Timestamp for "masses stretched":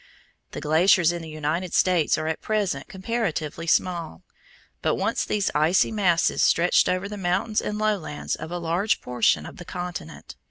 5.91-6.89